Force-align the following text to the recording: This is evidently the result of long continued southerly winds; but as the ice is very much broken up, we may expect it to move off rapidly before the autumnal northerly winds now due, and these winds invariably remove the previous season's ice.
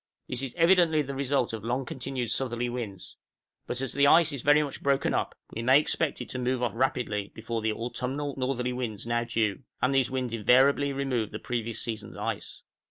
This 0.27 0.41
is 0.41 0.55
evidently 0.55 1.03
the 1.03 1.13
result 1.13 1.53
of 1.53 1.63
long 1.63 1.85
continued 1.85 2.31
southerly 2.31 2.69
winds; 2.69 3.17
but 3.67 3.81
as 3.81 3.93
the 3.93 4.07
ice 4.07 4.33
is 4.33 4.41
very 4.41 4.63
much 4.63 4.81
broken 4.81 5.13
up, 5.13 5.35
we 5.53 5.61
may 5.61 5.79
expect 5.79 6.19
it 6.21 6.29
to 6.29 6.39
move 6.39 6.63
off 6.63 6.71
rapidly 6.73 7.31
before 7.35 7.61
the 7.61 7.71
autumnal 7.73 8.33
northerly 8.35 8.73
winds 8.73 9.05
now 9.05 9.23
due, 9.25 9.61
and 9.79 9.93
these 9.93 10.09
winds 10.09 10.33
invariably 10.33 10.91
remove 10.91 11.29
the 11.29 11.37
previous 11.37 11.79
season's 11.83 12.17
ice. 12.17 12.63